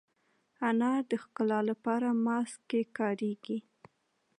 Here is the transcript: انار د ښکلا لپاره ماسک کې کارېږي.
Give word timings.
انار 0.69 1.01
د 1.11 1.13
ښکلا 1.23 1.59
لپاره 1.69 2.07
ماسک 2.25 2.59
کې 2.69 2.81
کارېږي. 2.97 3.59